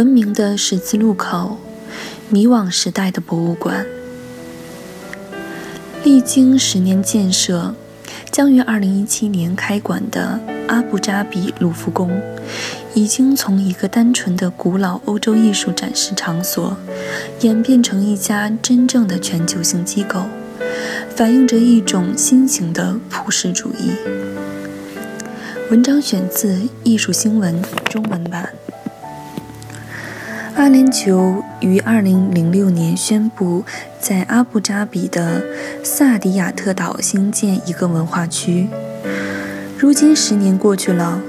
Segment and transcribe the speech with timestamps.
[0.00, 1.58] 文明的十字路口，
[2.30, 3.84] 迷惘时代的博物馆，
[6.02, 7.74] 历经十年建设，
[8.32, 12.18] 将于2017年开馆的阿布扎比卢浮宫，
[12.94, 16.78] 已经从一个单纯的古老欧洲艺术展示场所，
[17.40, 20.22] 演变成一家真正的全球性机构，
[21.14, 23.90] 反映着一种新型的普世主义。
[25.70, 28.54] 文章选自《艺术新闻》中文版。
[30.60, 33.64] 阿联酋于2006年宣布
[33.98, 35.42] 在阿布扎比的
[35.82, 38.68] 萨迪亚特岛兴建一个文化区。
[39.78, 41.22] 如今十年过去了，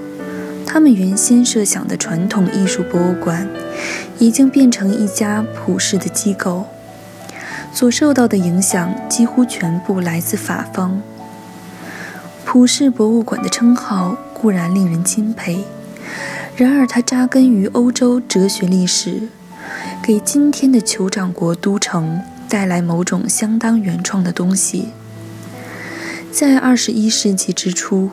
[0.68, 3.48] 他们原先设想的传统艺术博物馆
[4.20, 6.66] 已经变成一家普世的机构，
[7.72, 11.02] 所受到的影响几乎全部来自法方。
[12.44, 15.64] 普世博物馆的称号固然令人钦佩。
[16.56, 19.30] 然而，它扎根于欧洲哲学历史，
[20.04, 24.90] 给今天的酋长国都城带来某种相当原创的东西。
[26.32, 28.12] 在二十一世纪之初，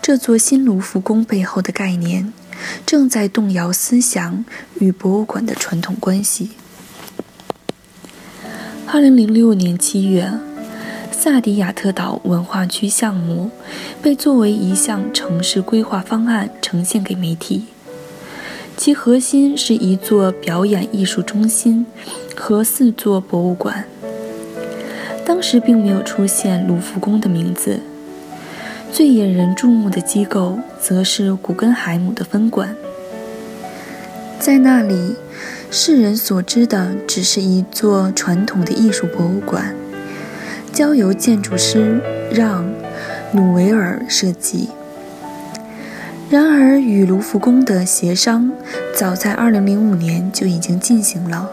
[0.00, 2.32] 这座新卢浮宫背后的概念
[2.86, 4.44] 正在动摇思想
[4.78, 6.52] 与博物馆的传统关系。
[8.86, 10.32] 二零零六年七月，
[11.28, 13.50] 萨迪亚特岛文化区项目
[14.00, 17.64] 被作为一项城市规划方案呈现给媒体，
[18.76, 21.84] 其核心是一座表演艺术中心
[22.36, 23.86] 和四座博物馆。
[25.24, 27.80] 当时并没有出现卢浮宫的名字，
[28.92, 32.72] 最引人注目的机构则是古根海姆的分馆。
[34.38, 35.16] 在那里，
[35.72, 39.74] 世人所知的只是一座传统的艺术博物馆。
[40.76, 42.62] 交由建筑师让·
[43.32, 44.68] 努维尔设计。
[46.28, 48.52] 然而，与卢浮宫的协商
[48.94, 51.50] 早在2005年就已经进行了。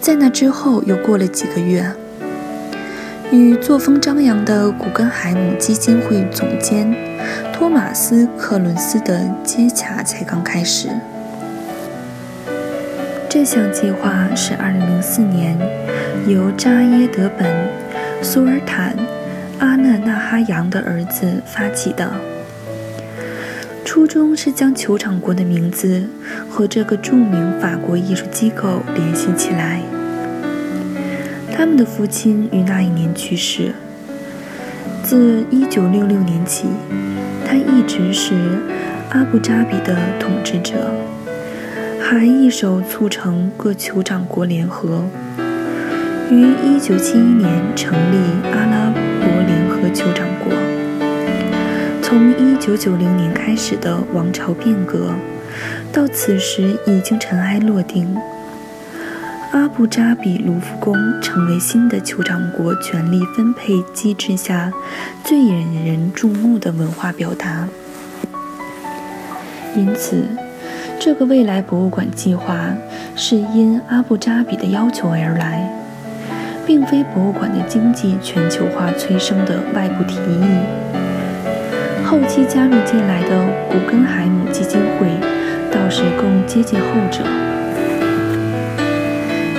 [0.00, 1.90] 在那之后，又过了几个月，
[3.32, 6.94] 与作风张扬的古根海姆基金会总监
[7.52, 10.90] 托马斯·克伦斯的接洽才刚开始。
[13.28, 15.58] 这项计划是2004年
[16.28, 17.85] 由扎耶德本。
[18.22, 18.94] 苏尔坦·
[19.58, 22.10] 阿讷纳哈扬的儿子发起的，
[23.84, 26.08] 初衷是将酋长国的名字
[26.50, 29.80] 和这个著名法国艺术机构联系起来。
[31.52, 33.72] 他们的父亲于那一年去世，
[35.02, 36.66] 自1966年起，
[37.46, 38.34] 他一直是
[39.10, 40.92] 阿布扎比的统治者，
[42.00, 45.04] 还一手促成各酋长国联合。
[46.28, 48.16] 于1971年成立
[48.50, 50.52] 阿拉伯联合酋长国。
[52.02, 55.12] 从1990年开始的王朝变革，
[55.92, 58.16] 到此时已经尘埃落定。
[59.52, 64.72] 阿布扎比卢浮宫成为新的酋长国权力分配机制下
[65.22, 67.68] 最引人注目的文化表达。
[69.76, 70.24] 因此，
[70.98, 72.74] 这个未来博物馆计划
[73.14, 75.72] 是因阿布扎比的要求而来。
[76.66, 80.44] 并非博物馆的经济全球化催生的外部提议。
[82.04, 85.06] 后期加入进来的古根海姆基金会
[85.70, 87.22] 倒是更接近后者。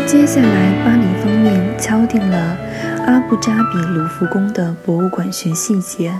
[0.05, 2.57] 接下来，巴黎方面敲定了
[3.05, 6.13] 阿布扎比卢浮宫的博物馆学细节，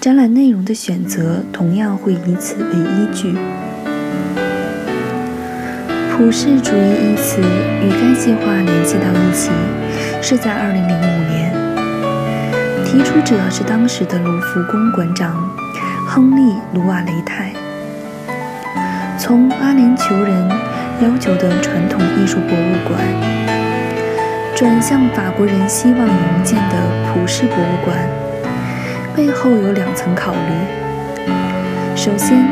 [0.00, 3.34] 展览内容的选择同样会以此为依据。
[6.12, 9.50] 普世主义一词与该计划联系到一起，
[10.20, 10.86] 是在2005
[11.26, 11.52] 年。
[12.84, 15.48] 提出者是当时的卢浮宫馆长
[16.06, 17.50] 亨利·卢瓦雷泰。
[19.18, 20.48] 从阿联酋人
[21.00, 23.00] 要求的传统艺术博物馆，
[24.54, 26.76] 转向法国人希望营建的
[27.08, 27.96] 普世博物馆，
[29.16, 31.24] 背后有两层考虑。
[31.96, 32.46] 首先，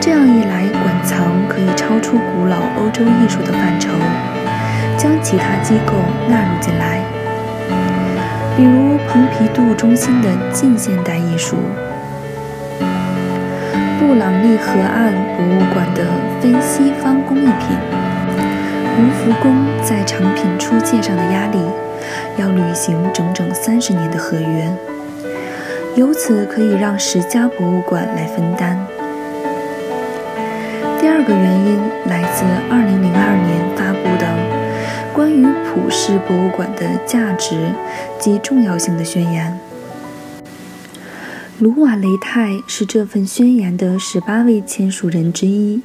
[0.00, 3.90] 这样一来，馆藏可以超出古老欧洲艺术的范畴，
[4.96, 5.94] 将其他机构
[6.28, 7.00] 纳入进来，
[8.56, 11.56] 比如蓬皮杜中心的近现代艺术、
[13.98, 16.04] 布朗利河岸博物馆的
[16.40, 17.76] 非西方工艺品、
[18.96, 21.58] 卢浮宫在藏品出借上的压力，
[22.36, 24.70] 要履行整整三十年的合约，
[25.96, 28.78] 由此可以让十家博物馆来分担。
[31.16, 37.72] 第二个原因来自2002年发布的关于普世博物馆的价值
[38.20, 39.58] 及重要性的宣言。
[41.58, 45.80] 卢瓦雷泰是这份宣言的十八位签署人之一，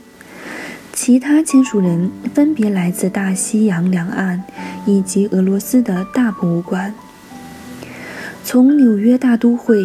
[0.92, 4.44] 其他签署人分别来自大西洋两岸
[4.86, 6.94] 以及俄罗斯的大博物馆。
[8.44, 9.78] 从纽约大都会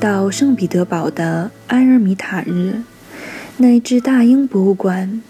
[0.00, 2.80] 到圣彼得堡的埃尔米塔日。
[3.60, 5.20] 乃至大英博物馆，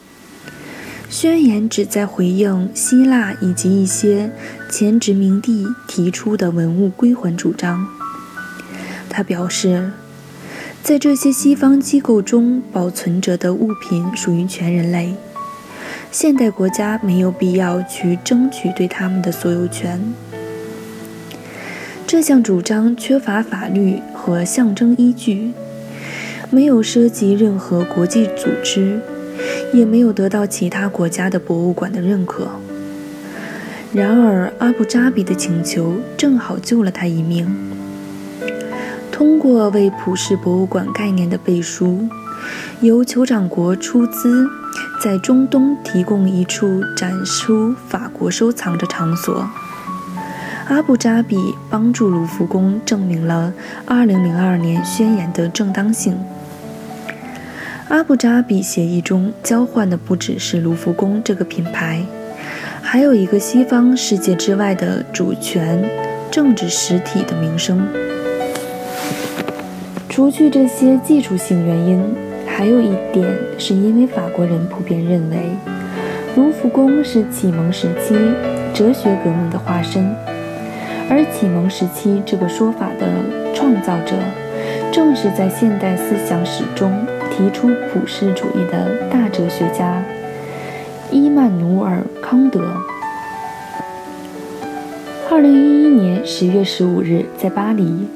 [1.08, 4.30] 宣言旨在回应希腊以及一些
[4.70, 7.88] 前殖民地提出的文物归还主张。
[9.08, 9.92] 他表示，
[10.82, 15.14] 在这些西方机构中保存着的物品属于全人类，
[16.12, 20.12] 现代国家没有必要去争取对他们的所有权。
[22.06, 25.52] 这项主张缺乏法律和象征依据。
[26.50, 29.00] 没有涉及任何国际组织，
[29.72, 32.48] 也没有得到其他国家的博物馆的认可。
[33.92, 37.54] 然而，阿布扎比的请求正好救了他一命。
[39.10, 42.08] 通过为普世博物馆概念的背书，
[42.80, 44.46] 由酋长国出资，
[45.02, 49.48] 在中东提供一处展出法国收藏的场所，
[50.68, 53.52] 阿布扎比帮助卢浮宫证明了
[53.86, 56.16] 2002年宣言的正当性。
[57.88, 62.02] 阿布扎比协议中交换的不只是卢浮宫这个品牌，
[62.82, 65.82] 还有一个西方世界之外的主权
[66.30, 67.82] 政治实体的名声。
[70.06, 72.04] 除去这些技术性原因，
[72.46, 73.26] 还有一点
[73.56, 75.38] 是因为法国人普遍认为，
[76.36, 78.14] 卢浮宫是启蒙时期
[78.74, 80.14] 哲学革命的化身，
[81.08, 83.06] 而启蒙时期这个说法的
[83.54, 84.14] 创造者，
[84.92, 87.06] 正是在现代思想史中。
[87.30, 90.02] 提出普世主义的大哲学家
[91.12, 92.60] 伊曼努尔·康德。
[95.30, 98.08] 二零一一年十月十五日，在巴黎，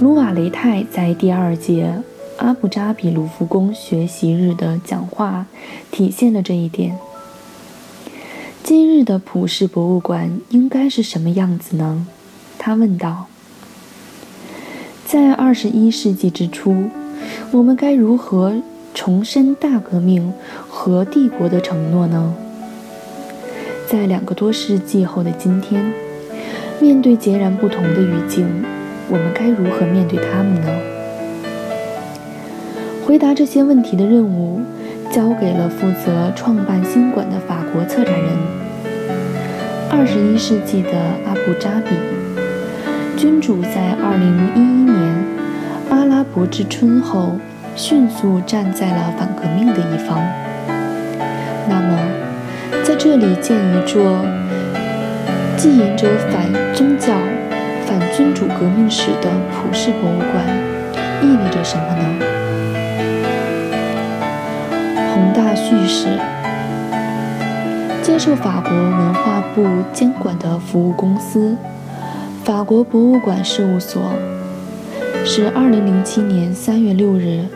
[0.00, 2.02] 卢瓦雷泰在第二届
[2.38, 5.46] 阿布扎比卢浮宫学习日的讲话
[5.92, 6.98] 体现了这一点。
[8.64, 12.04] 今日的普世博物馆应该是什么样子呢？
[12.58, 13.26] 他问道。
[15.14, 16.86] 在二十一世纪之初。
[17.52, 18.52] 我们该如何
[18.94, 20.32] 重申大革命
[20.68, 22.34] 和帝国的承诺呢？
[23.86, 25.92] 在两个多世纪后的今天，
[26.80, 28.44] 面对截然不同的语境，
[29.08, 30.66] 我们该如何面对他们呢？
[33.06, 34.62] 回答这些问题的任务
[35.12, 38.30] 交给了负责创办新馆的法国策展人。
[39.88, 40.90] 二十一世纪的
[41.24, 41.94] 阿布扎比
[43.24, 45.24] 君主在二零一一年。
[45.88, 47.38] 阿拉伯之春后，
[47.74, 50.22] 迅速站在了反革命的一方。
[51.66, 51.98] 那么，
[52.82, 54.20] 在这里建一座
[55.56, 57.14] 记引着反宗教、
[57.86, 60.44] 反君主革命史的普世博物馆，
[61.22, 62.04] 意味着什么呢？
[65.14, 66.08] 宏大叙事。
[68.02, 71.56] 接受法国文化部监管的服务公司——
[72.44, 74.02] 法国博物馆事务所。
[75.24, 77.46] 是二零零七年三月六日，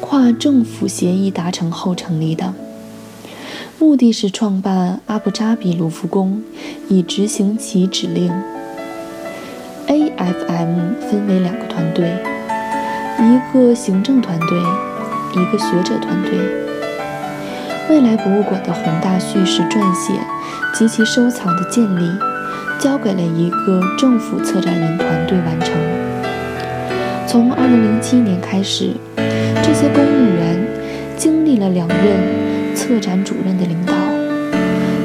[0.00, 2.54] 跨政府协议达成后成立的，
[3.78, 6.42] 目的是创办阿布扎比卢浮宫，
[6.88, 8.32] 以执行其指令。
[9.86, 12.16] AFM 分为两个团队，
[13.18, 14.58] 一个行政团队，
[15.34, 16.38] 一个学者团队。
[17.90, 20.18] 未来博物馆的宏大叙事撰写
[20.74, 22.08] 及其收藏的建立，
[22.82, 25.72] 交给了一个政府策展人团队完成。
[27.28, 28.96] 从2007年开始，
[29.62, 30.60] 这些公务员
[31.16, 33.94] 经历了两任策展主任的领导，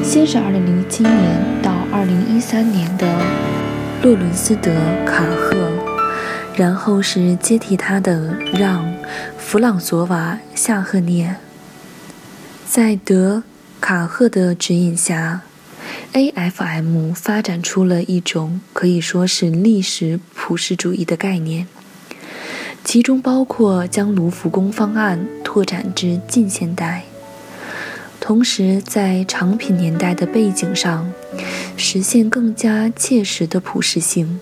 [0.02, 3.06] 先是2007年到2013年的
[4.02, 4.72] 洛伦斯德
[5.06, 5.70] 卡赫，
[6.56, 8.92] 然后是接替他的让
[9.36, 11.36] 弗朗索瓦夏赫涅。
[12.66, 13.44] 在德
[13.80, 15.42] 卡赫的指引下
[16.12, 21.66] ，AFM 发展出了一种可以说是历史普世主义的概念。
[22.84, 27.04] 其中包括将卢浮宫方案拓展至近现代，
[28.18, 31.12] 同时在长品年代的背景上，
[31.76, 34.40] 实现更加切实的普适性。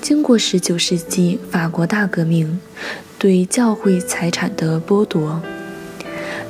[0.00, 2.60] 经过19世纪法国大革命
[3.18, 5.42] 对教会财产的剥夺，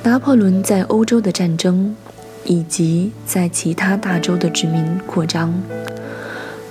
[0.02, 1.96] 拿破仑在欧洲的战争，
[2.48, 5.52] 以及在其他大洲的殖民扩张，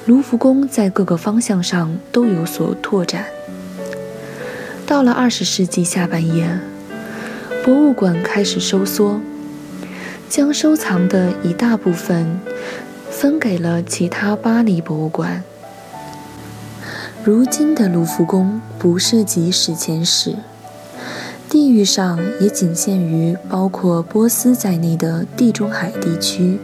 [0.08, 3.26] 卢浮宫在各个方向上都有所拓展。
[4.88, 6.60] 到了20世纪下半叶，
[7.64, 9.22] 博物馆开始收缩，
[10.28, 12.40] 将收藏的一大部分
[13.12, 15.44] 分给了其他巴黎博物馆。
[17.24, 20.38] 如今的卢浮宫不涉及史前史，
[21.50, 26.60] 地域上也仅限于包括波斯在内的地中海地区。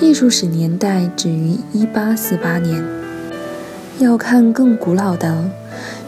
[0.00, 2.84] 艺术史年代止于1848年，
[3.98, 5.50] 要看更古老的，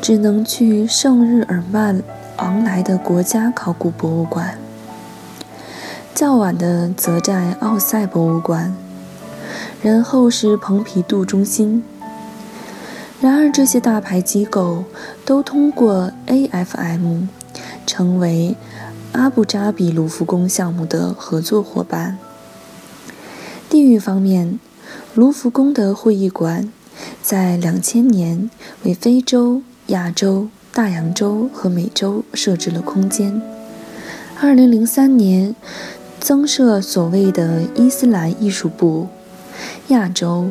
[0.01, 2.03] 只能去圣日耳曼
[2.37, 4.59] 昂莱的国家考古博物馆，
[6.15, 8.75] 较晚的则在奥赛博物馆，
[9.83, 11.85] 然后是蓬皮杜中心。
[13.19, 14.85] 然而，这些大牌机构
[15.25, 17.29] 都通过 AFM
[17.87, 18.55] 成为
[19.13, 22.19] 阿布扎比卢浮宫项目的合作伙伴。
[23.71, 24.61] 地域方面，
[25.15, 26.71] 卢浮宫的会议馆
[27.23, 28.51] 在两千年
[28.85, 33.41] 为非洲、亚洲、大洋洲和美洲设置了空间。
[34.39, 35.57] 二零零三年
[36.21, 39.09] 增设所谓的伊斯兰艺术部，
[39.89, 40.51] 亚洲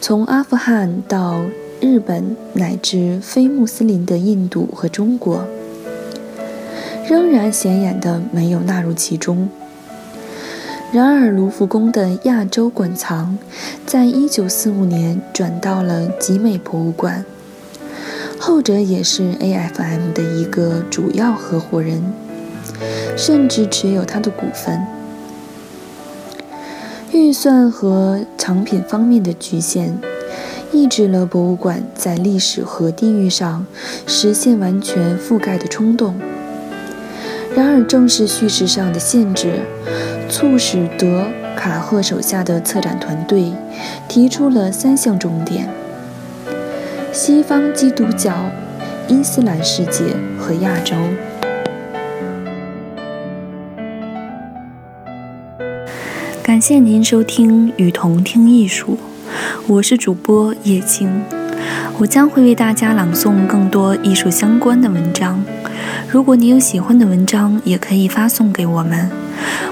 [0.00, 1.42] 从阿富汗到。
[1.82, 5.44] 日本乃至非穆斯林的印度和中国，
[7.08, 9.48] 仍然显眼的没有纳入其中。
[10.92, 13.36] 然而，卢浮宫的亚洲馆藏
[13.84, 17.24] 在1945年转到了集美博物馆，
[18.38, 22.00] 后者也是 AFM 的一个主要合伙人，
[23.16, 24.80] 甚至持有它的股份。
[27.10, 29.98] 预算和藏品方面的局限。
[30.72, 33.66] 抑制了博物馆在历史和地域上
[34.06, 36.14] 实现完全覆盖的冲动。
[37.54, 39.60] 然而，正是叙事上的限制，
[40.30, 43.52] 促使德卡赫手下的策展团队
[44.08, 45.68] 提出了三项重点：
[47.12, 48.50] 西方基督教、
[49.06, 50.96] 伊斯兰世界和亚洲。
[56.42, 58.96] 感谢您收听《与同听艺术》。
[59.66, 61.22] 我是主播叶青，
[61.98, 65.42] 我将会为大家朗诵更多艺术相关的文章。
[66.08, 69.10] 如果你有喜欢的文章，也可以发送给我们，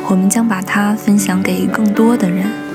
[0.08, 2.69] 我们将把它分享给更多的人。